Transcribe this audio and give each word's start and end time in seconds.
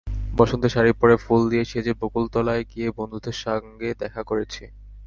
বসন্তের 0.37 0.73
শাড়ি 0.75 0.91
পরে 1.01 1.15
ফুল 1.17 1.41
দিয়ে 1.49 1.63
সেজে 1.65 1.93
বকুলতলায় 2.01 2.63
গিয়ে 2.71 2.87
বন্ধুদের 2.97 3.37
সঙ্গে 3.43 3.89
দেখা 4.01 4.21
করেছি। 4.23 4.63